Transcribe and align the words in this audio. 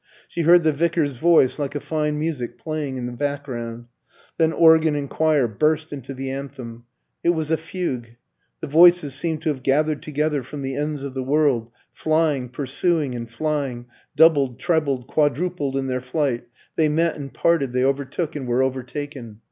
She 0.27 0.41
heard 0.41 0.63
the 0.63 0.73
vicar's 0.73 1.17
voice 1.17 1.59
like 1.59 1.75
a 1.75 1.79
fine 1.79 2.17
music 2.17 2.57
playing 2.57 2.97
in 2.97 3.05
the 3.05 3.11
background. 3.11 3.85
Then 4.39 4.51
organ 4.51 4.95
and 4.95 5.07
choir 5.07 5.47
burst 5.47 5.93
into 5.93 6.15
the 6.15 6.31
anthem. 6.31 6.85
It 7.23 7.29
was 7.35 7.51
a 7.51 7.55
fugue; 7.55 8.15
the 8.61 8.67
voices 8.67 9.13
seemed 9.13 9.43
to 9.43 9.49
have 9.49 9.61
gathered 9.61 10.01
together 10.01 10.41
from 10.41 10.63
the 10.63 10.75
ends 10.75 11.03
of 11.03 11.13
the 11.13 11.21
world, 11.21 11.69
flying, 11.93 12.49
pursuing 12.49 13.13
and 13.13 13.29
flying, 13.29 13.85
doubled, 14.15 14.57
trebled, 14.59 15.05
quadrupled 15.05 15.77
in 15.77 15.85
their 15.85 16.01
flight, 16.01 16.47
they 16.77 16.89
met 16.89 17.15
and 17.15 17.31
parted, 17.31 17.71
they 17.71 17.83
overtook 17.83 18.35
and 18.35 18.47
were 18.47 18.63
overtaken. 18.63 19.37